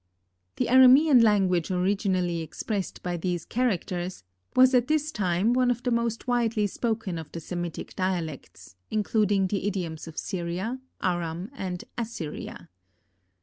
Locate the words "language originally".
1.21-2.41